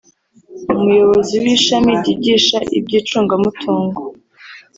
umuyobozi 0.73 1.35
w’ishami 1.43 1.91
ryigisha 1.99 2.57
ibyi 2.77 2.95
icungamutungo 3.01 4.01